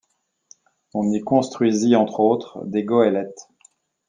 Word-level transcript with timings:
On 0.95 1.11
y 1.11 1.19
construisit 1.19 1.95
entre 1.95 2.21
autres 2.21 2.65
des 2.65 2.83
goélettes. 2.83 3.47